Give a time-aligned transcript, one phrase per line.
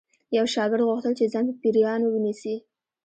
[0.37, 2.55] یو شاګرد غوښتل چې ځان په پیریانو ونیسي